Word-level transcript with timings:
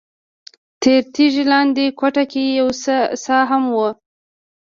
تر 0.81 1.01
تیږې 1.13 1.43
لاندې 1.51 1.85
کوټه 1.99 2.23
کې 2.31 2.43
یوه 2.59 2.73
څاه 3.23 3.43
هم 3.49 3.63
ده. 3.73 3.87